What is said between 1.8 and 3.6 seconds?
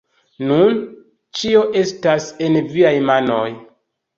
estas en viaj manoj